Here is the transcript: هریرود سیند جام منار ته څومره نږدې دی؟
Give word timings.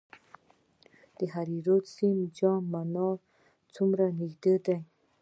هریرود 1.33 1.83
سیند 1.93 2.23
جام 2.37 2.63
منار 2.73 3.17
ته 3.23 3.27
څومره 3.75 4.05
نږدې 4.19 4.55
دی؟ 4.65 4.77